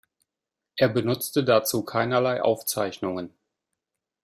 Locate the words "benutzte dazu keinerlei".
0.89-2.41